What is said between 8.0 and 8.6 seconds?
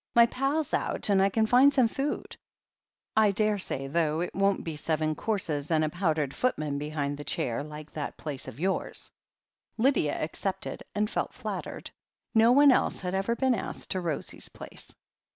place of